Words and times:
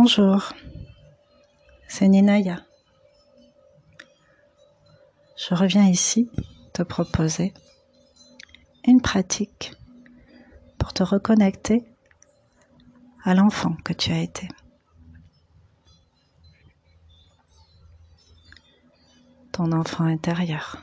Bonjour, 0.00 0.52
c'est 1.88 2.06
Ninaya. 2.06 2.64
Je 5.36 5.56
reviens 5.56 5.88
ici 5.88 6.30
te 6.72 6.84
proposer 6.84 7.52
une 8.86 9.00
pratique 9.00 9.72
pour 10.78 10.92
te 10.92 11.02
reconnecter 11.02 11.84
à 13.24 13.34
l'enfant 13.34 13.74
que 13.84 13.92
tu 13.92 14.12
as 14.12 14.20
été. 14.20 14.46
Ton 19.50 19.72
enfant 19.72 20.04
intérieur. 20.04 20.76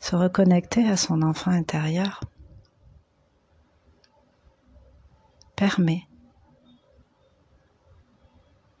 Se 0.00 0.16
reconnecter 0.16 0.88
à 0.88 0.96
son 0.96 1.20
enfant 1.20 1.50
intérieur 1.50 2.20
permet 5.56 6.06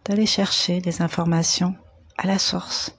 d'aller 0.04 0.26
chercher 0.26 0.80
les 0.80 1.02
informations 1.02 1.74
à 2.16 2.26
la 2.26 2.38
source. 2.38 2.96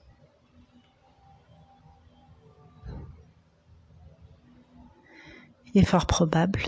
Il 5.74 5.82
est 5.82 5.86
fort 5.86 6.08
probable 6.08 6.66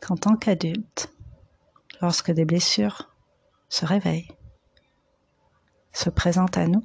qu'en 0.00 0.16
tant 0.16 0.36
qu'adulte, 0.36 1.10
lorsque 2.02 2.30
des 2.30 2.44
blessures 2.44 3.10
se 3.70 3.86
réveillent, 3.86 4.30
se 5.92 6.10
présentent 6.10 6.58
à 6.58 6.66
nous, 6.66 6.84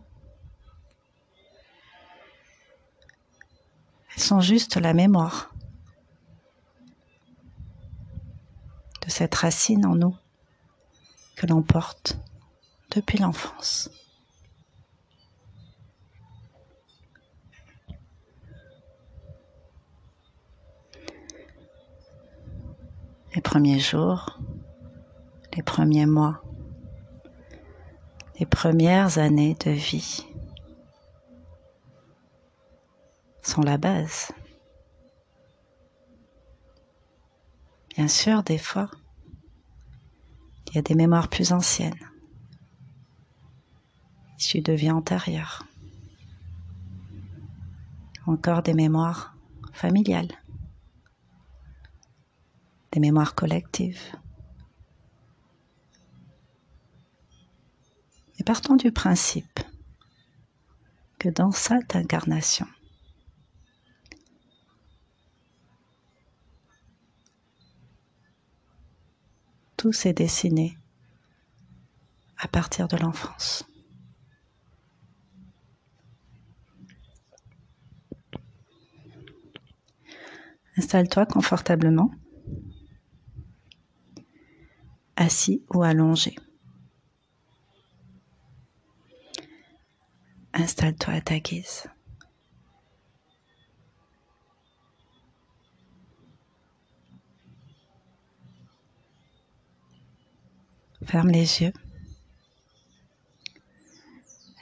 elles 4.16 4.24
sont 4.24 4.40
juste 4.40 4.78
la 4.78 4.94
mémoire 4.94 5.54
cette 9.10 9.36
racine 9.36 9.86
en 9.86 9.96
nous 9.96 10.16
que 11.36 11.48
l'on 11.48 11.62
porte 11.62 12.18
depuis 12.92 13.18
l'enfance. 13.18 13.90
Les 23.36 23.42
premiers 23.42 23.80
jours, 23.80 24.40
les 25.56 25.64
premiers 25.64 26.08
mois, 26.08 26.42
les 28.40 28.46
premières 28.46 29.18
années 29.18 29.56
de 29.66 29.72
vie 29.72 30.26
sont 33.42 33.62
la 33.62 33.78
base. 33.78 34.32
Bien 37.96 38.08
sûr, 38.08 38.44
des 38.44 38.58
fois, 38.58 38.90
il 40.70 40.76
y 40.76 40.78
a 40.78 40.82
des 40.84 40.96
mémoires 40.96 41.30
plus 41.30 41.52
anciennes, 41.52 42.00
issues 44.38 44.62
de 44.62 44.74
vie 44.74 44.92
antérieure, 44.92 45.66
encore 48.28 48.62
des 48.62 48.76
mémoires 48.76 49.36
familiales, 49.74 50.32
des 52.92 53.00
mémoires 53.00 53.34
collectives. 53.34 54.16
Et 58.38 58.44
partons 58.44 58.76
du 58.76 58.92
principe 58.92 59.60
que 61.18 61.30
dans 61.30 61.52
cette 61.52 61.96
incarnation, 61.96 62.68
tout 69.90 69.94
s'est 69.94 70.14
dessiné 70.14 70.78
à 72.38 72.48
partir 72.48 72.88
de 72.88 72.96
l'enfance. 72.96 73.66
Installe-toi 80.78 81.26
confortablement, 81.26 82.12
assis 85.16 85.64
ou 85.74 85.82
allongé. 85.82 86.36
Installe-toi 90.54 91.16
à 91.16 91.22
ta 91.22 91.40
guise. 91.40 91.88
Ferme 101.10 101.30
les 101.32 101.64
yeux 101.64 101.74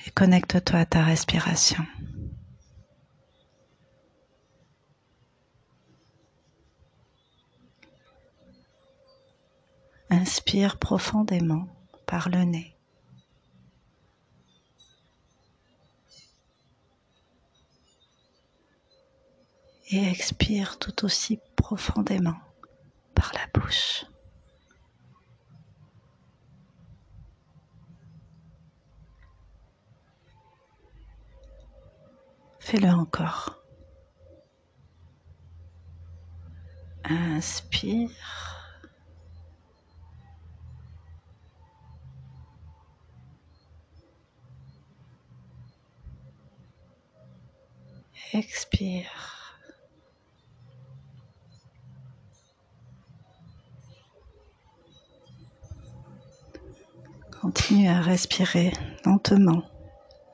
et 0.06 0.12
connecte-toi 0.12 0.80
à 0.80 0.86
ta 0.86 1.04
respiration. 1.04 1.86
Inspire 10.10 10.78
profondément 10.78 11.68
par 12.06 12.30
le 12.30 12.46
nez. 12.46 12.78
Et 19.90 20.02
expire 20.08 20.80
tout 20.80 21.04
aussi 21.04 21.42
profondément 21.58 22.38
par 23.14 23.34
la 23.34 23.46
bouche. 23.54 24.06
Fais-le 32.70 32.90
encore. 32.90 33.64
Inspire. 37.06 38.10
Expire. 48.34 49.08
Continue 57.42 57.88
à 57.88 58.02
respirer 58.02 58.74
lentement 59.06 59.64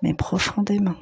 mais 0.02 0.16
profondément. 0.16 0.96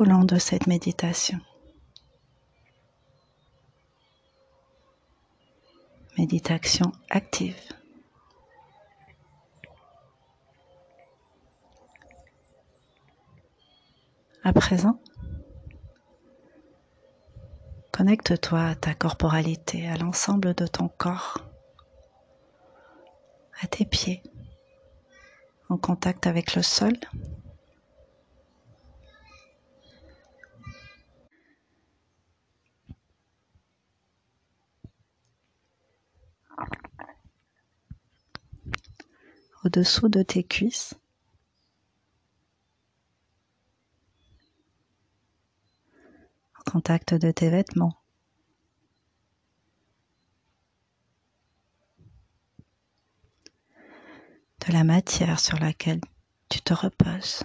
Au 0.00 0.04
long 0.04 0.24
de 0.24 0.38
cette 0.38 0.66
méditation. 0.66 1.38
Méditation 6.16 6.90
active. 7.10 7.60
À 14.42 14.54
présent, 14.54 14.98
connecte-toi 17.92 18.68
à 18.68 18.74
ta 18.74 18.94
corporalité, 18.94 19.86
à 19.86 19.98
l'ensemble 19.98 20.54
de 20.54 20.66
ton 20.66 20.88
corps, 20.88 21.42
à 23.62 23.66
tes 23.66 23.84
pieds, 23.84 24.22
en 25.68 25.76
contact 25.76 26.26
avec 26.26 26.54
le 26.54 26.62
sol 26.62 26.94
au-dessous 39.64 40.08
de 40.08 40.22
tes 40.22 40.44
cuisses. 40.44 40.94
En 46.58 46.70
contact 46.72 47.14
de 47.14 47.30
tes 47.30 47.50
vêtements. 47.50 47.96
De 54.66 54.72
la 54.72 54.84
matière 54.84 55.40
sur 55.40 55.58
laquelle 55.58 56.00
tu 56.48 56.60
te 56.60 56.74
reposes. 56.74 57.42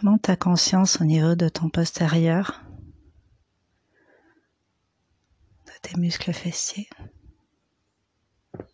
Remonte 0.00 0.22
ta 0.22 0.36
conscience 0.36 1.00
au 1.00 1.04
niveau 1.04 1.36
de 1.36 1.48
ton 1.48 1.70
postérieur, 1.70 2.64
de 5.66 5.72
tes 5.82 5.96
muscles 6.00 6.32
fessiers? 6.32 6.88
Au 8.58 8.64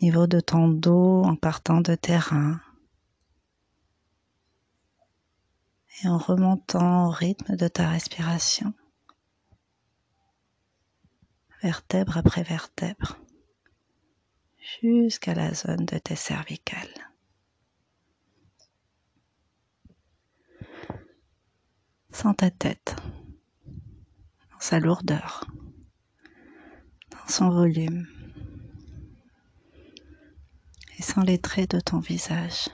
niveau 0.00 0.26
de 0.26 0.40
ton 0.40 0.68
dos 0.68 1.22
en 1.24 1.36
partant 1.36 1.82
de 1.82 1.94
terrain. 1.94 2.58
Et 6.02 6.08
en 6.08 6.16
remontant 6.16 7.08
au 7.08 7.10
rythme 7.10 7.56
de 7.56 7.68
ta 7.68 7.90
respiration, 7.90 8.72
vertèbre 11.62 12.16
après 12.16 12.42
vertèbre, 12.42 13.18
jusqu'à 14.80 15.34
la 15.34 15.52
zone 15.52 15.84
de 15.84 15.98
tes 15.98 16.16
cervicales. 16.16 16.88
Sans 22.10 22.32
ta 22.34 22.50
tête, 22.50 22.96
dans 24.50 24.60
sa 24.60 24.78
lourdeur, 24.78 25.46
dans 27.10 27.28
son 27.28 27.50
volume 27.50 28.06
et 30.98 31.02
sans 31.02 31.22
les 31.22 31.38
traits 31.38 31.72
de 31.72 31.80
ton 31.80 31.98
visage. 31.98 32.68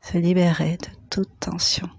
Se 0.00 0.18
libérer 0.18 0.76
de 0.76 0.88
toute 1.10 1.40
tension. 1.40 1.90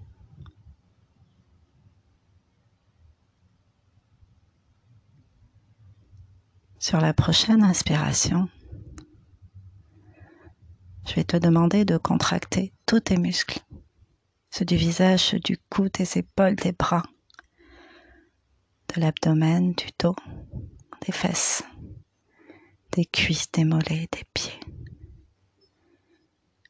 Sur 6.88 7.00
la 7.00 7.12
prochaine 7.12 7.64
inspiration, 7.64 8.48
je 11.04 11.14
vais 11.14 11.24
te 11.24 11.36
demander 11.36 11.84
de 11.84 11.96
contracter 11.96 12.72
tous 12.86 13.00
tes 13.00 13.16
muscles, 13.16 13.58
ceux 14.50 14.64
du 14.64 14.76
visage, 14.76 15.18
ceux 15.18 15.40
du 15.40 15.58
cou, 15.68 15.88
tes 15.88 16.06
épaules, 16.16 16.54
tes 16.54 16.70
bras, 16.70 17.02
de 18.94 19.00
l'abdomen, 19.00 19.74
du 19.74 19.86
dos, 19.98 20.14
des 21.04 21.10
fesses, 21.10 21.64
des 22.92 23.04
cuisses, 23.04 23.50
des 23.50 23.64
mollets, 23.64 24.06
des 24.12 24.24
pieds. 24.32 24.60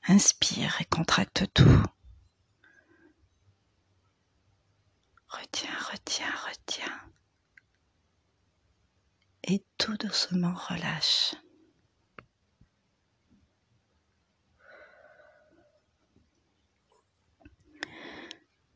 Inspire 0.09 0.81
et 0.81 0.87
contracte 0.87 1.45
tout. 1.53 1.83
Retiens, 5.29 5.79
retiens, 5.93 6.35
retiens 6.49 7.06
et 9.47 9.65
tout 9.79 9.97
doucement 9.97 10.55
relâche. 10.55 11.35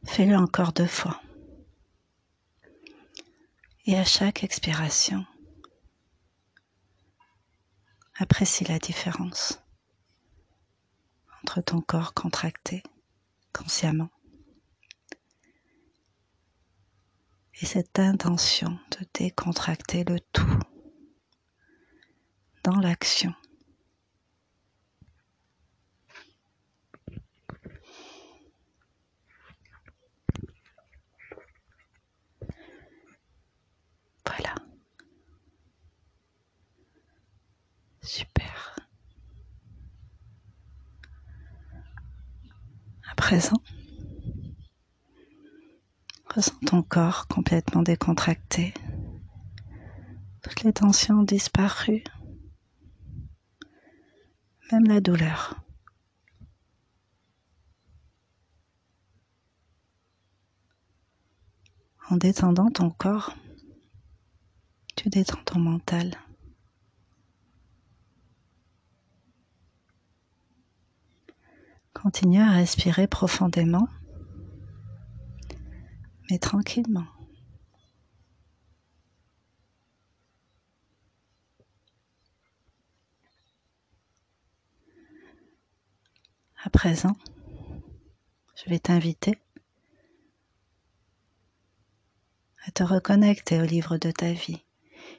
Fais-le 0.04 0.36
encore 0.36 0.72
deux 0.72 0.86
fois. 0.86 1.20
Et 3.86 3.98
à 3.98 4.04
chaque 4.04 4.44
expiration, 4.44 5.24
apprécie 8.18 8.64
la 8.64 8.78
différence 8.78 9.60
entre 11.42 11.60
ton 11.62 11.80
corps 11.80 12.14
contracté 12.14 12.82
consciemment 13.52 14.10
et 17.60 17.66
cette 17.66 17.98
intention 17.98 18.78
de 18.92 19.06
décontracter 19.14 20.04
le 20.04 20.18
tout 20.32 20.58
dans 22.64 22.76
l'action. 22.76 23.34
Voilà. 34.26 34.54
Super. 38.02 38.76
À 43.10 43.14
présent, 43.16 43.56
Ressens 46.34 46.60
ton 46.64 46.82
corps 46.84 47.26
complètement 47.26 47.82
décontracté. 47.82 48.72
Toutes 50.42 50.62
les 50.62 50.72
tensions 50.72 51.20
ont 51.20 51.22
disparu. 51.24 52.04
Même 54.70 54.84
la 54.86 55.00
douleur. 55.00 55.56
En 62.10 62.16
détendant 62.16 62.70
ton 62.70 62.90
corps, 62.90 63.34
tu 64.94 65.08
détends 65.08 65.42
ton 65.44 65.58
mental. 65.58 66.16
Continue 71.92 72.40
à 72.40 72.52
respirer 72.52 73.08
profondément 73.08 73.88
mais 76.30 76.38
tranquillement. 76.38 77.06
À 86.62 86.70
présent, 86.70 87.16
je 88.54 88.68
vais 88.68 88.78
t'inviter 88.78 89.38
à 92.66 92.70
te 92.70 92.82
reconnecter 92.82 93.60
au 93.60 93.64
livre 93.64 93.96
de 93.96 94.10
ta 94.10 94.32
vie. 94.32 94.62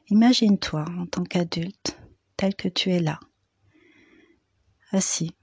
Imagine-toi 0.09 0.85
en 0.99 1.07
tant 1.07 1.23
qu'adulte 1.23 1.99
tel 2.37 2.55
que 2.55 2.67
tu 2.67 2.91
es 2.91 2.99
là, 2.99 3.19
assis 4.91 5.35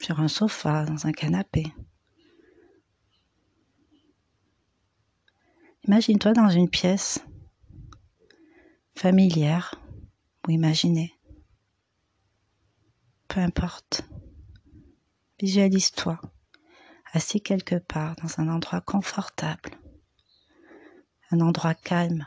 sur 0.00 0.20
un 0.20 0.28
sofa, 0.28 0.84
dans 0.84 1.06
un 1.06 1.12
canapé, 1.12 1.72
Imagine-toi 5.94 6.32
dans 6.32 6.48
une 6.48 6.68
pièce 6.68 7.24
familière 8.96 9.80
ou 10.44 10.50
imaginée. 10.50 11.14
Peu 13.28 13.38
importe. 13.38 14.02
Visualise-toi 15.38 16.20
assis 17.12 17.40
quelque 17.40 17.76
part 17.76 18.16
dans 18.16 18.40
un 18.40 18.48
endroit 18.48 18.80
confortable, 18.80 19.70
un 21.30 21.38
endroit 21.38 21.74
calme, 21.74 22.26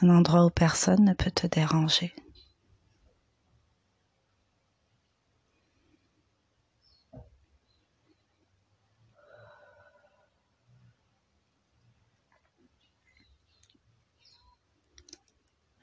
un 0.00 0.08
endroit 0.08 0.46
où 0.46 0.50
personne 0.50 1.04
ne 1.04 1.14
peut 1.14 1.30
te 1.30 1.46
déranger. 1.46 2.12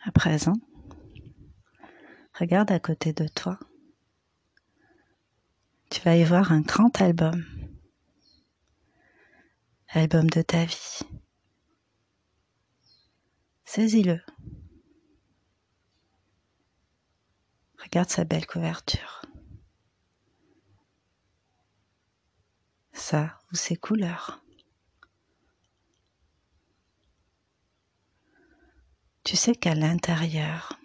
À 0.03 0.11
présent, 0.11 0.55
regarde 2.33 2.71
à 2.71 2.79
côté 2.79 3.13
de 3.13 3.27
toi. 3.27 3.59
Tu 5.91 6.01
vas 6.01 6.15
y 6.15 6.23
voir 6.23 6.51
un 6.51 6.61
grand 6.61 6.99
album. 7.01 7.45
Album 9.89 10.27
de 10.27 10.41
ta 10.41 10.65
vie. 10.65 11.01
Saisis-le. 13.63 14.19
Regarde 17.77 18.09
sa 18.09 18.23
belle 18.23 18.47
couverture. 18.47 19.21
Ça 22.91 23.39
ou 23.51 23.55
ses 23.55 23.75
couleurs. 23.75 24.40
Tu 29.23 29.35
sais 29.35 29.55
qu'à 29.55 29.75
l'intérieur, 29.75 30.79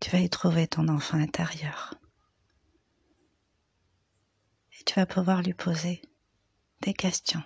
tu 0.00 0.10
vas 0.10 0.18
y 0.20 0.28
trouver 0.28 0.66
ton 0.66 0.88
enfant 0.88 1.18
intérieur. 1.18 1.94
Et 4.80 4.84
tu 4.84 4.94
vas 4.94 5.06
pouvoir 5.06 5.42
lui 5.42 5.54
poser 5.54 6.02
des 6.82 6.94
questions. 6.94 7.42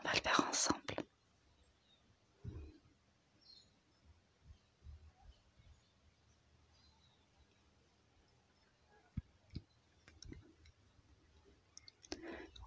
On 0.00 0.08
va 0.08 0.14
le 0.14 0.20
faire 0.20 0.46
ensemble. 0.48 0.81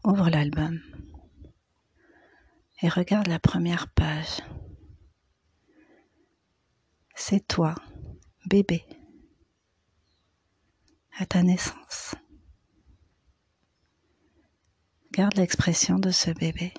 Ouvre 0.06 0.30
l'album. 0.30 0.80
et 2.84 2.90
regarde 2.90 3.26
la 3.26 3.40
première 3.40 3.88
page. 3.88 4.42
C'est 7.16 7.48
toi, 7.48 7.74
bébé, 8.46 8.86
à 11.18 11.26
ta 11.26 11.42
naissance. 11.42 12.14
Garde 15.12 15.38
l'expression 15.38 15.98
de 15.98 16.12
ce 16.12 16.30
bébé. 16.30 16.72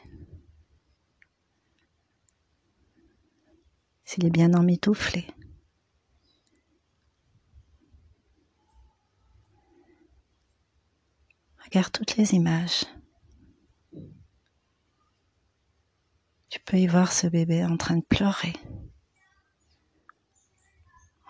S'il 4.04 4.24
est 4.24 4.30
bien 4.30 4.54
emmitouflé. 4.54 5.26
Regarde 11.64 11.90
toutes 11.90 12.16
les 12.16 12.34
images. 12.34 12.84
Tu 16.48 16.60
peux 16.60 16.78
y 16.78 16.86
voir 16.86 17.12
ce 17.12 17.26
bébé 17.26 17.64
en 17.64 17.76
train 17.76 17.96
de 17.96 18.04
pleurer, 18.04 18.52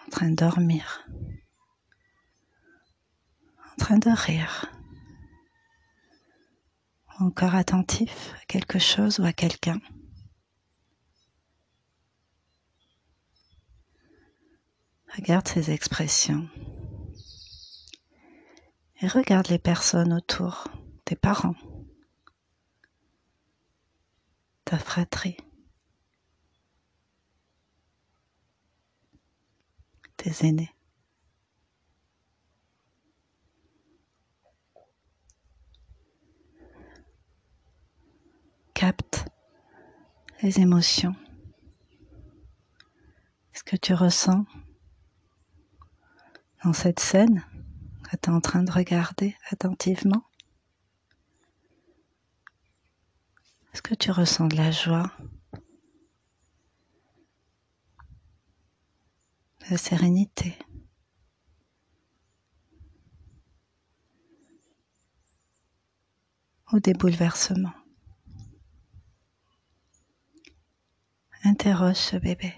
en 0.06 0.10
train 0.10 0.28
de 0.28 0.36
dormir, 0.36 1.06
en 3.72 3.76
train 3.78 3.98
de 3.98 4.10
rire. 4.10 4.70
Encore 7.18 7.54
attentif 7.54 8.34
à 8.42 8.44
quelque 8.44 8.78
chose 8.78 9.18
ou 9.20 9.24
à 9.24 9.32
quelqu'un. 9.32 9.80
Regarde 15.16 15.48
ces 15.48 15.70
expressions. 15.70 16.46
Et 19.00 19.08
regarde 19.08 19.48
les 19.48 19.58
personnes 19.58 20.12
autour, 20.12 20.68
tes 21.06 21.16
parents, 21.16 21.54
ta 24.66 24.78
fratrie, 24.78 25.36
tes 30.16 30.44
aînés. 30.44 30.72
capte 38.74 39.24
les 40.42 40.60
émotions. 40.60 41.14
Ce 43.54 43.62
que 43.62 43.76
tu 43.76 43.94
ressens 43.94 44.44
dans 46.62 46.74
cette 46.74 47.00
scène 47.00 47.42
que 48.02 48.16
tu 48.16 48.28
es 48.28 48.32
en 48.32 48.40
train 48.40 48.62
de 48.64 48.70
regarder 48.70 49.34
attentivement. 49.50 50.25
Est-ce 53.76 53.82
que 53.82 53.94
tu 53.94 54.10
ressens 54.10 54.46
de 54.46 54.56
la 54.56 54.70
joie, 54.70 55.12
de 59.60 59.66
la 59.68 59.76
sérénité 59.76 60.56
ou 66.72 66.80
des 66.80 66.94
bouleversements 66.94 67.74
Interroge 71.44 71.96
ce 71.96 72.16
bébé. 72.16 72.54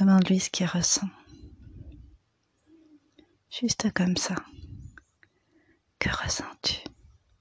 Demande-lui 0.00 0.40
ce 0.40 0.48
qu'il 0.48 0.64
ressent. 0.64 1.10
Juste 3.50 3.92
comme 3.92 4.16
ça. 4.16 4.34
Que 5.98 6.08
ressens-tu 6.08 6.78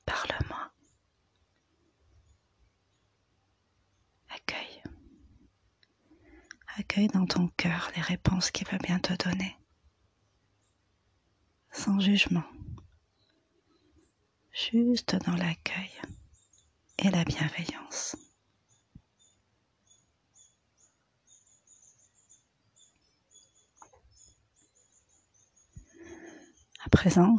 Parle-moi. 0.05 0.71
Accueille. 4.33 4.81
Accueille 6.91 7.07
dans 7.07 7.25
ton 7.25 7.47
cœur 7.55 7.89
les 7.95 8.01
réponses 8.01 8.51
qu'il 8.51 8.67
va 8.67 8.77
bien 8.77 8.99
te 8.99 9.13
donner. 9.13 9.55
Sans 11.71 12.01
jugement. 12.01 12.43
Juste 14.51 15.15
dans 15.25 15.37
l'accueil 15.37 15.89
et 16.97 17.09
la 17.09 17.23
bienveillance. 17.23 18.17
À 26.83 26.89
présent, 26.89 27.37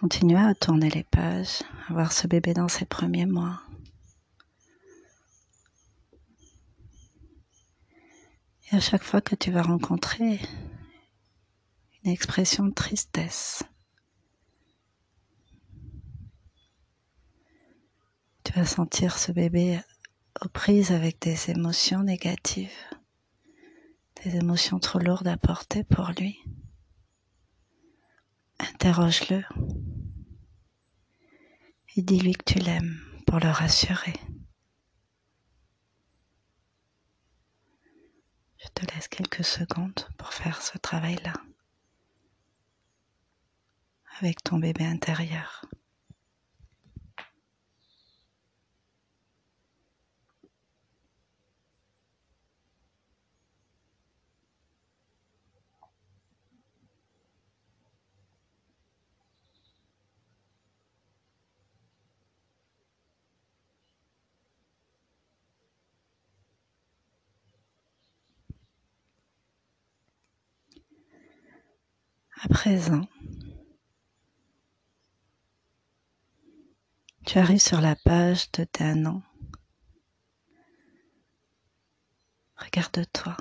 continue 0.00 0.36
à 0.36 0.52
tourner 0.56 0.90
les 0.90 1.04
pages, 1.04 1.62
à 1.88 1.92
voir 1.92 2.10
ce 2.10 2.26
bébé 2.26 2.54
dans 2.54 2.66
ses 2.66 2.86
premiers 2.86 3.26
mois. 3.26 3.62
Et 8.72 8.76
à 8.76 8.80
chaque 8.80 9.02
fois 9.02 9.20
que 9.20 9.34
tu 9.34 9.50
vas 9.50 9.62
rencontrer 9.62 10.40
une 12.04 12.10
expression 12.10 12.66
de 12.66 12.72
tristesse, 12.72 13.62
tu 18.44 18.52
vas 18.52 18.66
sentir 18.66 19.18
ce 19.18 19.32
bébé 19.32 19.80
aux 20.44 20.48
prises 20.48 20.92
avec 20.92 21.20
des 21.20 21.50
émotions 21.50 22.02
négatives 22.02 22.70
des 24.24 24.36
émotions 24.36 24.78
trop 24.78 24.98
lourdes 24.98 25.28
à 25.28 25.36
porter 25.36 25.84
pour 25.84 26.10
lui. 26.10 26.38
Interroge-le 28.58 29.42
et 31.96 32.02
dis-lui 32.02 32.34
que 32.34 32.52
tu 32.52 32.58
l'aimes 32.58 33.00
pour 33.26 33.40
le 33.40 33.48
rassurer. 33.48 34.14
Te 38.74 38.86
laisse 38.94 39.08
quelques 39.08 39.44
secondes 39.44 40.08
pour 40.16 40.32
faire 40.32 40.62
ce 40.62 40.78
travail-là 40.78 41.34
avec 44.20 44.42
ton 44.42 44.58
bébé 44.58 44.84
intérieur. 44.84 45.64
À 72.42 72.48
présent, 72.48 73.06
tu 77.26 77.38
arrives 77.38 77.60
sur 77.60 77.82
la 77.82 77.96
page 77.96 78.50
de 78.52 78.66
d'un 78.78 79.04
an. 79.04 79.22
Regarde-toi. 82.56 83.36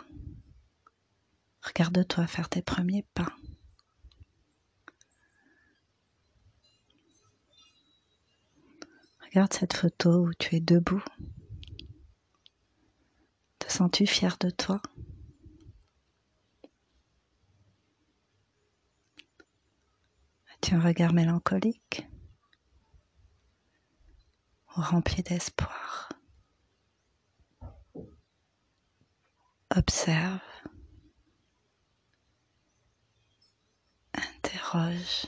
Regarde-toi 1.64 2.28
faire 2.28 2.50
tes 2.50 2.62
premiers 2.62 3.06
pas. 3.14 3.34
Regarde 9.26 9.54
cette 9.54 9.78
photo 9.78 10.26
où 10.26 10.34
tu 10.34 10.58
es 10.58 10.60
debout. 10.60 11.04
Te 13.60 13.72
sens-tu 13.72 14.06
fier 14.06 14.36
de 14.42 14.50
toi? 14.50 14.82
As-tu 20.62 20.76
un 20.76 20.82
regard 20.82 21.14
mélancolique 21.14 22.06
rempli 24.68 25.24
d'espoir? 25.24 26.10
Observe, 29.76 30.42
interroge. 34.14 35.28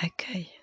Accueille. 0.00 0.57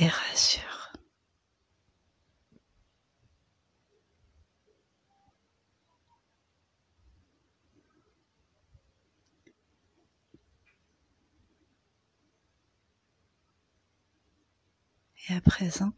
Et 0.00 0.08
rassure. 0.08 0.92
Et 15.28 15.34
à 15.34 15.40
présent, 15.42 15.92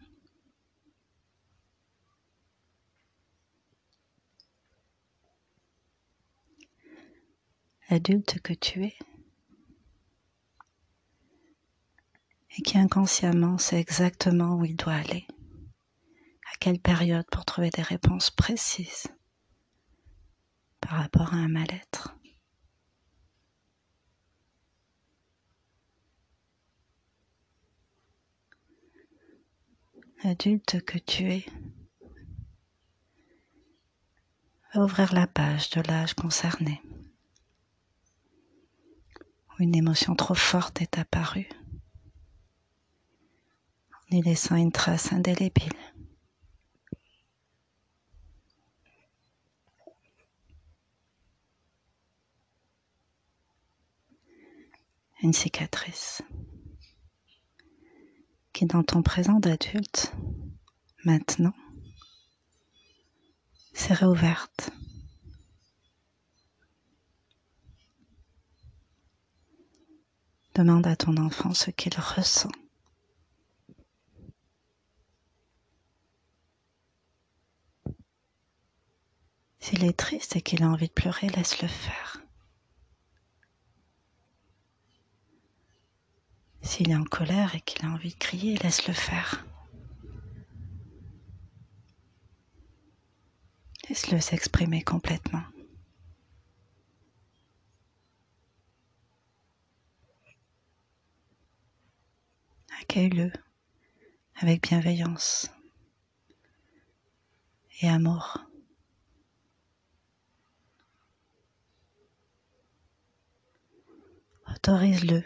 l'adulte 7.89 8.41
que 8.41 8.53
tu 8.53 8.85
es 8.85 8.97
et 12.57 12.63
qui 12.63 12.79
inconsciemment 12.79 13.59
sait 13.59 13.81
exactement 13.81 14.57
où 14.57 14.65
il 14.65 14.77
doit 14.77 14.95
aller, 14.95 15.27
à 16.53 16.57
quelle 16.61 16.81
période 16.81 17.27
pour 17.31 17.45
trouver 17.45 17.71
des 17.71 17.83
réponses 17.83 18.31
précises 18.31 19.09
par 20.81 20.99
rapport 20.99 21.33
à 21.33 21.37
un 21.37 21.49
mal-être. 21.49 22.15
Adulte 30.25 30.85
que 30.85 30.99
tu 30.99 31.25
es, 31.33 31.47
va 34.75 34.85
ouvrir 34.85 35.13
la 35.13 35.27
page 35.27 35.71
de 35.71 35.81
l'âge 35.81 36.15
concerné 36.15 36.81
où 39.51 39.63
une 39.63 39.75
émotion 39.75 40.15
trop 40.15 40.35
forte 40.35 40.81
est 40.81 40.97
apparue 40.97 41.49
y 44.13 44.23
laissant 44.23 44.57
une 44.57 44.73
trace 44.73 45.13
indélébile. 45.13 45.73
Une 55.23 55.33
cicatrice 55.33 56.23
qui 58.53 58.67
dans 58.67 58.83
ton 58.83 59.03
présent 59.03 59.39
d'adulte, 59.41 60.13
maintenant, 61.05 61.55
s'est 63.73 63.95
réouverte. 63.95 64.71
Demande 70.55 70.87
à 70.87 70.97
ton 70.97 71.17
enfant 71.17 71.55
ce 71.55 71.71
qu'il 71.71 71.95
ressent. 71.99 72.51
S'il 79.63 79.85
est 79.85 79.97
triste 79.97 80.35
et 80.35 80.43
qu'il 80.43 80.65
a 80.65 80.67
envie 80.67 80.89
de 80.89 80.93
pleurer, 80.93 81.29
laisse-le 81.29 81.69
faire. 81.69 82.21
S'il 86.63 86.91
est 86.91 86.97
en 86.97 87.05
colère 87.05 87.55
et 87.55 87.61
qu'il 87.61 87.87
a 87.87 87.89
envie 87.89 88.13
de 88.13 88.19
crier, 88.19 88.57
laisse-le 88.59 88.93
faire. 88.93 89.47
Laisse-le 93.89 94.21
s'exprimer 94.21 94.83
complètement. 94.83 95.45
Accueille-le 102.81 103.31
avec 104.41 104.63
bienveillance 104.63 105.53
et 107.81 107.89
amour. 107.89 108.41
Autorise-le 114.65 115.25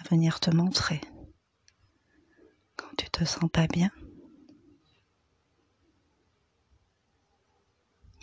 à 0.00 0.08
venir 0.08 0.40
te 0.40 0.50
montrer 0.50 0.98
quand 2.74 2.88
tu 2.96 3.04
te 3.10 3.22
sens 3.26 3.50
pas 3.52 3.66
bien. 3.66 3.90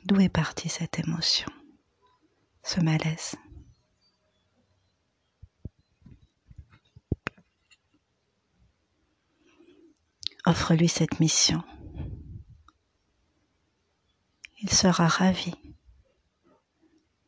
D'où 0.05 0.19
est 0.19 0.27
partie 0.27 0.69
cette 0.69 0.97
émotion, 0.97 1.51
ce 2.63 2.79
malaise? 2.79 3.35
Offre-lui 10.47 10.89
cette 10.89 11.19
mission. 11.19 11.63
Il 14.63 14.71
sera 14.71 15.07
ravi 15.07 15.53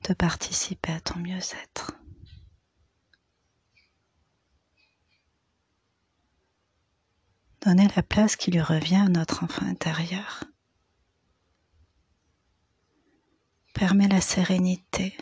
de 0.04 0.13
participer 0.13 0.92
à 0.92 1.00
ton 1.00 1.20
mieux-être. 1.20 1.94
Donnez 7.62 7.88
la 7.96 8.04
place 8.04 8.36
qui 8.36 8.52
lui 8.52 8.62
revient 8.62 8.96
à 8.98 9.10
notre 9.10 9.44
enfant 9.44 9.66
intérieur. 9.66 10.44
Permet 13.74 14.08
la 14.08 14.22
sérénité. 14.22 15.16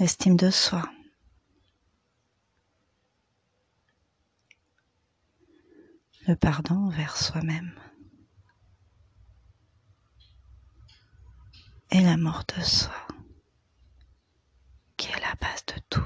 L'estime 0.00 0.36
de 0.36 0.50
soi. 0.50 0.82
le 6.28 6.36
pardon 6.36 6.76
envers 6.86 7.16
soi-même 7.16 7.72
et 11.92 12.00
l'amour 12.00 12.42
de 12.56 12.62
soi 12.62 12.92
qui 14.96 15.08
est 15.08 15.20
la 15.20 15.34
base 15.40 15.64
de 15.66 15.74
tout. 15.90 16.00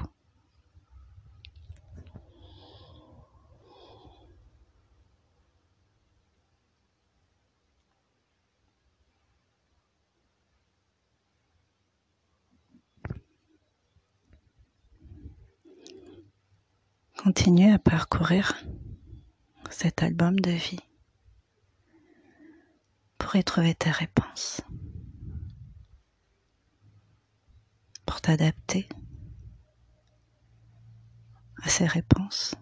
Continue 17.23 17.71
à 17.73 17.79
parcourir 17.79 18.53
cet 19.69 20.01
album 20.03 20.39
de 20.39 20.51
vie 20.51 20.79
pour 23.17 23.35
y 23.35 23.43
trouver 23.43 23.75
tes 23.75 23.91
réponses, 23.91 24.61
pour 28.07 28.21
t'adapter 28.21 28.89
à 31.61 31.69
ces 31.69 31.85
réponses 31.85 32.55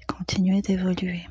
et 0.00 0.04
continuer 0.06 0.62
d'évoluer. 0.62 1.26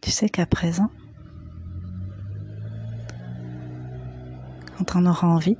Tu 0.00 0.10
sais 0.10 0.30
qu'à 0.30 0.46
présent, 0.46 0.90
quand 4.78 4.96
on 4.96 5.04
aura 5.04 5.28
envie. 5.28 5.58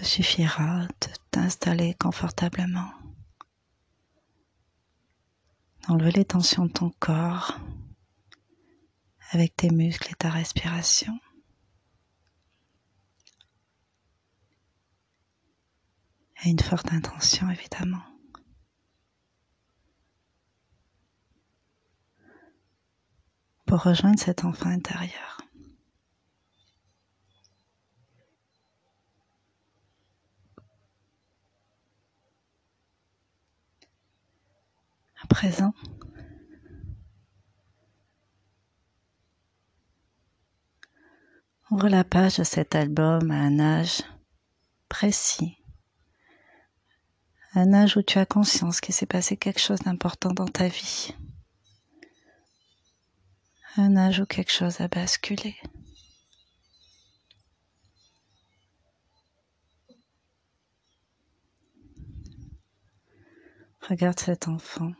Te 0.00 0.06
suffira 0.06 0.86
de 0.86 1.08
t'installer 1.30 1.92
confortablement, 1.92 2.90
d'enlever 5.86 6.12
les 6.12 6.24
tensions 6.24 6.64
de 6.64 6.72
ton 6.72 6.88
corps 6.98 7.60
avec 9.32 9.54
tes 9.56 9.68
muscles 9.68 10.10
et 10.10 10.14
ta 10.14 10.30
respiration. 10.30 11.12
Et 16.44 16.48
une 16.48 16.60
forte 16.60 16.90
intention 16.94 17.50
évidemment. 17.50 18.02
pour 23.66 23.82
rejoindre 23.82 24.18
cet 24.18 24.44
enfant 24.44 24.70
intérieur. 24.70 25.40
Présent, 35.30 35.72
ouvre 41.70 41.88
la 41.88 42.04
page 42.04 42.36
de 42.36 42.44
cet 42.44 42.74
album 42.74 43.30
à 43.30 43.36
un 43.36 43.60
âge 43.60 44.02
précis, 44.88 45.56
un 47.54 47.72
âge 47.72 47.96
où 47.96 48.02
tu 48.02 48.18
as 48.18 48.26
conscience 48.26 48.80
qu'il 48.80 48.94
s'est 48.94 49.06
passé 49.06 49.36
quelque 49.36 49.60
chose 49.60 49.78
d'important 49.78 50.32
dans 50.32 50.48
ta 50.48 50.66
vie. 50.68 51.14
Un 53.76 53.96
âge 53.96 54.20
où 54.20 54.26
quelque 54.26 54.52
chose 54.52 54.80
a 54.80 54.88
basculé. 54.88 55.56
Regarde 63.88 64.18
cet 64.20 64.48
enfant 64.48 64.92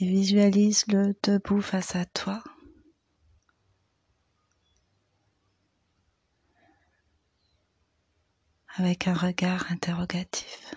et 0.00 0.06
visualise-le 0.06 1.14
debout 1.22 1.60
face 1.60 1.94
à 1.94 2.04
toi. 2.06 2.42
avec 8.76 9.08
un 9.08 9.14
regard 9.14 9.70
interrogatif. 9.70 10.74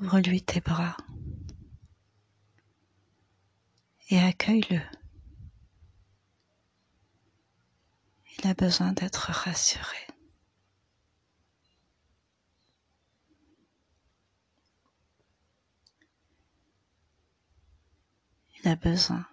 Ouvre-lui 0.00 0.42
tes 0.42 0.60
bras 0.60 0.96
et 4.08 4.18
accueille-le. 4.18 4.80
Il 8.38 8.46
a 8.46 8.54
besoin 8.54 8.92
d'être 8.92 9.30
rassuré. 9.32 10.11
Il 18.64 18.68
a 18.68 18.76
besoin 18.76 19.26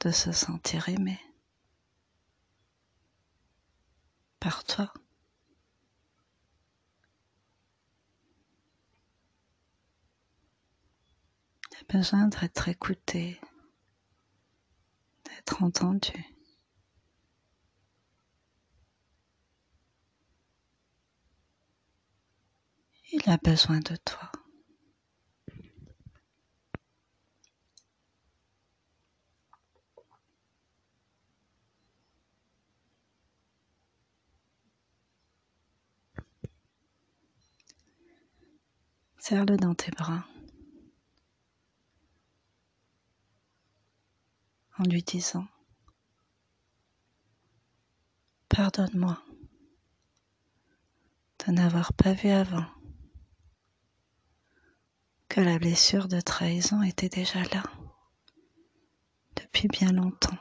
de 0.00 0.12
se 0.12 0.30
sentir 0.30 0.88
aimé 0.88 1.18
par 4.38 4.62
toi. 4.62 4.92
Il 11.72 11.78
a 11.80 11.98
besoin 11.98 12.28
d'être 12.28 12.68
écouté, 12.68 13.40
d'être 15.24 15.62
entendu. 15.64 16.24
Il 23.12 23.28
a 23.28 23.36
besoin 23.38 23.80
de 23.80 23.96
toi. 23.96 24.30
Serre-le 39.20 39.58
dans 39.58 39.74
tes 39.74 39.90
bras 39.90 40.24
en 44.78 44.84
lui 44.84 45.02
disant 45.02 45.46
Pardonne-moi 48.48 49.22
de 51.46 51.52
n'avoir 51.52 51.92
pas 51.92 52.14
vu 52.14 52.30
avant 52.30 52.64
que 55.28 55.42
la 55.42 55.58
blessure 55.58 56.08
de 56.08 56.20
trahison 56.20 56.82
était 56.82 57.10
déjà 57.10 57.42
là 57.44 57.62
depuis 59.36 59.68
bien 59.68 59.92
longtemps. 59.92 60.38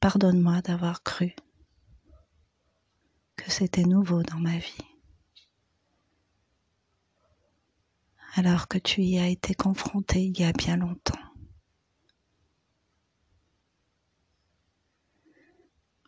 Pardonne-moi 0.00 0.60
d'avoir 0.62 1.04
cru 1.04 1.36
c'était 3.48 3.84
nouveau 3.84 4.22
dans 4.22 4.38
ma 4.38 4.58
vie. 4.58 4.84
Alors 8.36 8.66
que 8.68 8.78
tu 8.78 9.02
y 9.02 9.18
as 9.18 9.28
été 9.28 9.54
confronté 9.54 10.24
il 10.24 10.38
y 10.38 10.44
a 10.44 10.52
bien 10.52 10.76
longtemps. 10.76 11.18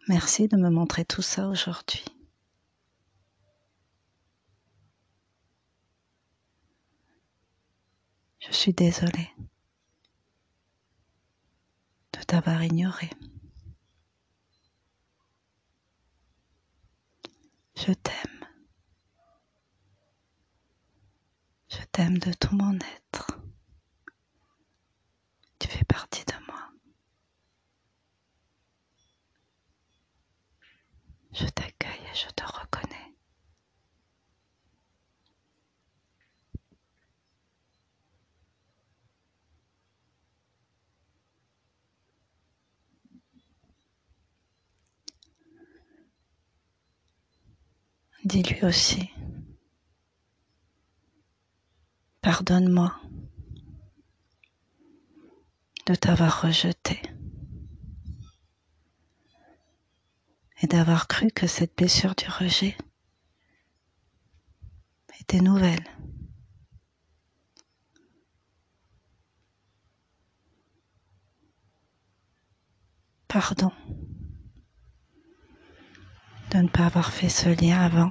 Merci 0.08 0.48
de 0.48 0.56
me 0.56 0.70
montrer 0.70 1.04
tout 1.04 1.22
ça 1.22 1.48
aujourd'hui. 1.48 2.04
Je 8.38 8.52
suis 8.52 8.72
désolée 8.72 9.28
de 12.12 12.22
t'avoir 12.24 12.62
ignoré. 12.62 13.10
Je 17.76 17.92
t'aime. 17.92 18.46
Je 21.68 21.84
t'aime 21.92 22.18
de 22.18 22.32
tout 22.32 22.54
mon 22.56 22.74
être. 22.76 23.38
Tu 25.58 25.68
fais 25.68 25.84
partie 25.84 26.24
de 26.24 26.32
moi. 26.46 26.70
Je 31.32 31.46
t'accueille 31.46 32.06
et 32.12 32.14
je 32.14 32.28
te 32.34 32.44
reconnais. 32.44 33.05
Dis-lui 48.26 48.64
aussi, 48.64 49.08
pardonne-moi 52.22 52.92
de 55.86 55.94
t'avoir 55.94 56.42
rejeté 56.42 57.00
et 60.60 60.66
d'avoir 60.66 61.06
cru 61.06 61.30
que 61.30 61.46
cette 61.46 61.76
blessure 61.76 62.16
du 62.16 62.28
rejet 62.28 62.76
était 65.20 65.40
nouvelle. 65.40 65.86
Pardon 73.28 73.70
de 76.56 76.62
ne 76.62 76.68
pas 76.68 76.86
avoir 76.86 77.12
fait 77.12 77.28
ce 77.28 77.50
lien 77.50 77.78
avant. 77.78 78.10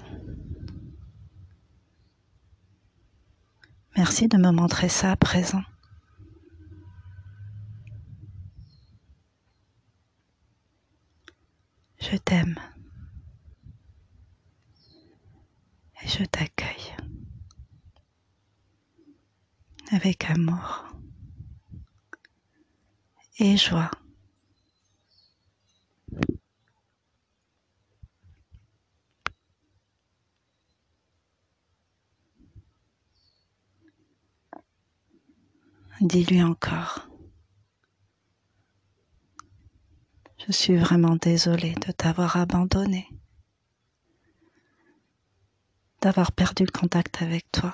Merci 3.98 4.28
de 4.28 4.38
me 4.38 4.52
montrer 4.52 4.88
ça 4.88 5.14
à 5.14 5.16
présent. 5.16 5.64
Je 12.00 12.18
t'aime 12.18 12.56
et 16.04 16.08
je 16.08 16.24
t'accueille 16.26 16.96
avec 19.92 20.30
amour 20.30 20.86
et 23.40 23.58
joie. 23.58 23.90
Dis-lui 36.02 36.44
encore. 36.44 37.08
Je 40.46 40.52
suis 40.52 40.76
vraiment 40.76 41.16
désolée 41.16 41.74
de 41.76 41.92
t'avoir 41.94 42.36
abandonné, 42.36 43.08
d'avoir 46.02 46.34
perdu 46.34 46.66
le 46.66 46.72
contact 46.78 47.22
avec 47.22 47.50
toi 47.52 47.74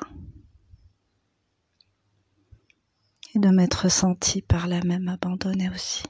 et 3.33 3.39
de 3.39 3.49
m'être 3.49 3.89
sentie 3.89 4.41
par 4.43 4.67
la 4.67 4.81
même 4.83 5.07
abandonnée 5.07 5.69
aussi, 5.71 6.03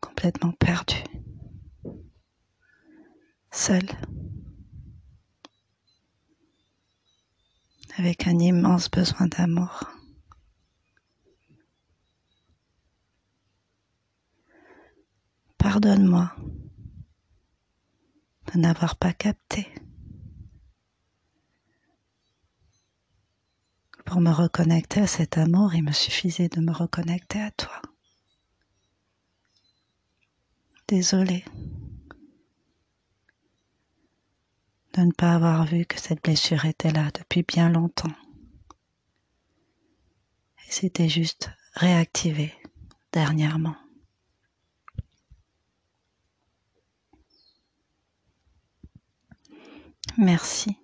complètement 0.00 0.52
perdue, 0.52 1.04
seule. 3.52 3.88
Avec 7.98 8.26
un 8.26 8.38
immense 8.38 8.90
besoin 8.90 9.26
d'amour. 9.26 9.84
Pardonne-moi 15.58 16.32
de 18.54 18.58
n'avoir 18.58 18.96
pas 18.96 19.12
capté. 19.12 19.66
Pour 24.04 24.20
me 24.20 24.30
reconnecter 24.30 25.00
à 25.00 25.06
cet 25.06 25.36
amour, 25.36 25.74
il 25.74 25.82
me 25.82 25.92
suffisait 25.92 26.48
de 26.48 26.60
me 26.60 26.72
reconnecter 26.72 27.42
à 27.42 27.50
toi. 27.50 27.82
Désolée. 30.86 31.44
De 34.94 35.02
ne 35.02 35.12
pas 35.12 35.34
avoir 35.34 35.64
vu 35.64 35.84
que 35.86 36.00
cette 36.00 36.22
blessure 36.22 36.64
était 36.64 36.90
là 36.90 37.10
depuis 37.12 37.42
bien 37.42 37.68
longtemps. 37.70 38.14
Et 40.66 40.70
c'était 40.70 41.08
juste 41.08 41.50
réactivé 41.74 42.52
dernièrement. 43.12 43.76
Merci 50.16 50.76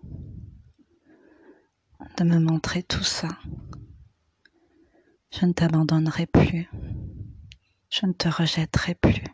de 2.16 2.24
me 2.24 2.38
montrer 2.38 2.82
tout 2.84 3.02
ça. 3.02 3.28
Je 5.32 5.46
ne 5.46 5.52
t'abandonnerai 5.52 6.26
plus. 6.26 6.70
Je 7.90 8.06
ne 8.06 8.12
te 8.12 8.28
rejetterai 8.28 8.94
plus. 8.94 9.24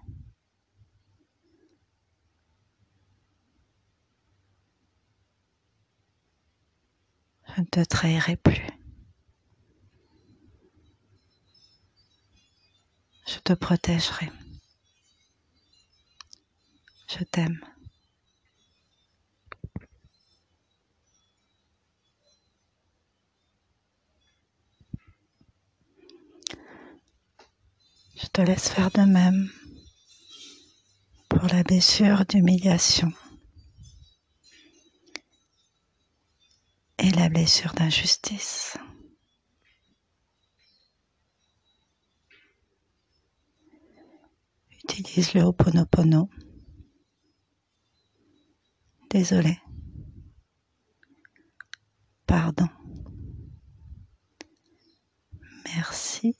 Je 7.39 7.39
ne 7.58 7.64
te 7.64 7.84
trahirai 7.84 8.36
plus. 8.36 8.66
Je 13.26 13.38
te 13.38 13.52
protégerai. 13.52 14.30
Je 17.08 17.24
t'aime. 17.24 17.60
Je 28.16 28.26
te 28.26 28.42
laisse 28.42 28.68
faire 28.68 28.90
de 28.90 29.02
même 29.02 29.50
pour 31.28 31.46
la 31.48 31.62
blessure 31.62 32.24
d'humiliation 32.26 33.12
et 36.98 37.10
la 37.10 37.19
blessure 37.30 37.74
d'injustice. 37.74 38.76
Utilise 44.82 45.34
le 45.34 45.42
Ho'oponopono. 45.42 46.28
Désolé. 49.10 49.58
Pardon. 52.26 52.68
Merci. 55.66 56.36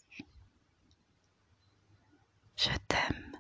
Je 2.57 2.71
t'aime. 2.89 3.31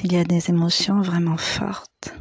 S'il 0.00 0.14
y 0.14 0.16
a 0.16 0.24
des 0.24 0.48
émotions 0.48 1.02
vraiment 1.02 1.36
fortes, 1.36 2.14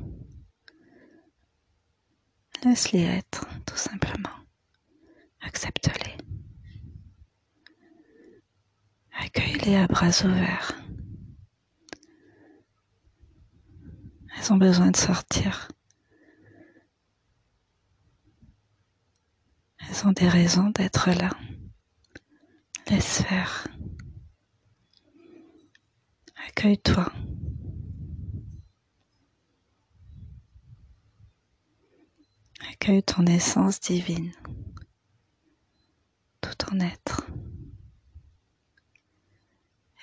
laisse-les 2.65 3.03
être, 3.03 3.47
tout 3.65 3.77
simplement. 3.77 4.35
Accepte-les. 5.39 6.17
Accueille-les 9.13 9.77
à 9.77 9.87
bras 9.87 10.09
ouverts. 10.25 10.73
Elles 14.35 14.51
ont 14.51 14.57
besoin 14.57 14.91
de 14.91 14.97
sortir. 14.97 15.69
Elles 19.87 20.05
ont 20.05 20.11
des 20.11 20.27
raisons 20.27 20.69
d'être 20.71 21.11
là. 21.11 21.29
Laisse 22.89 23.21
faire. 23.21 23.69
Accueille-toi. 26.49 27.09
Accueille 32.81 33.03
ton 33.03 33.25
essence 33.25 33.81
divine, 33.81 34.31
tout 36.39 36.55
ton 36.55 36.79
être. 36.79 37.27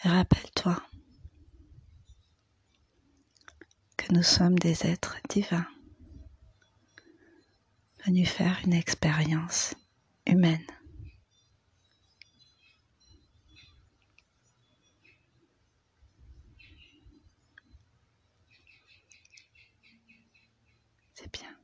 Et 0.04 0.08
rappelle-toi 0.08 0.82
que 3.96 4.12
nous 4.12 4.22
sommes 4.22 4.58
des 4.58 4.86
êtres 4.86 5.16
divins 5.30 5.66
venus 8.04 8.28
faire 8.28 8.60
une 8.66 8.74
expérience 8.74 9.74
humaine. 10.26 10.66
C'est 21.14 21.32
bien. 21.32 21.56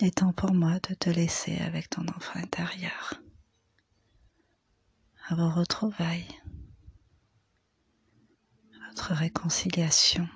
Il 0.00 0.06
est 0.06 0.18
temps 0.18 0.32
pour 0.32 0.54
moi 0.54 0.78
de 0.88 0.94
te 0.94 1.10
laisser 1.10 1.56
avec 1.58 1.90
ton 1.90 2.06
enfant 2.06 2.38
intérieur. 2.38 3.14
À 5.28 5.34
vos 5.34 5.50
retrouvailles, 5.50 6.40
à 8.80 8.88
votre 8.90 9.12
réconciliation. 9.14 10.28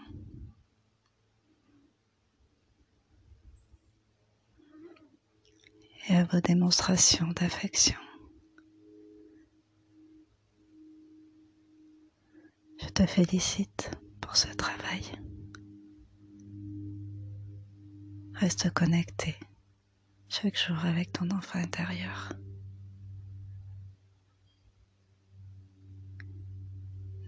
Et 6.09 6.17
à 6.17 6.25
vos 6.25 6.41
démonstrations 6.41 7.29
d'affection. 7.29 8.01
Je 12.81 12.89
te 12.89 13.07
félicite 13.07 13.93
pour 14.21 14.35
ce 14.37 14.49
travail. 14.55 15.05
Reste 18.35 18.73
connecté 18.73 19.37
chaque 20.35 20.57
jour 20.57 20.79
avec 20.87 21.13
ton 21.13 21.31
enfant 21.31 21.59
intérieur? 21.59 22.33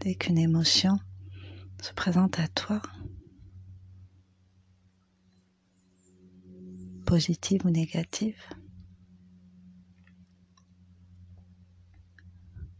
Dès 0.00 0.14
qu'une 0.14 0.38
émotion 0.38 0.98
se 1.82 1.92
présente 1.92 2.38
à 2.38 2.48
toi, 2.48 2.80
positive 7.04 7.66
ou 7.66 7.70
négative, 7.70 8.42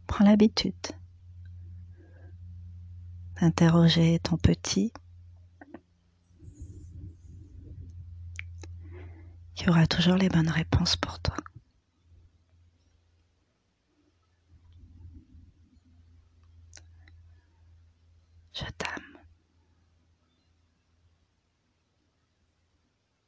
prends 0.07 0.25
l'habitude 0.25 0.73
d'interroger 3.39 4.17
ton 4.23 4.37
petit 4.37 4.91
qui 9.55 9.69
aura 9.69 9.87
toujours 9.87 10.15
les 10.15 10.29
bonnes 10.29 10.49
réponses 10.49 10.95
pour 10.95 11.19
toi. 11.19 11.35
Je 18.53 18.63